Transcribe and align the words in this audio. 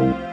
Bye. 0.00 0.29